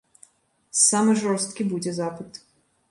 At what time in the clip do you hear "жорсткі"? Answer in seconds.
1.21-1.69